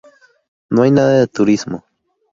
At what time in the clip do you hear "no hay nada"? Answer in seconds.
0.71-1.19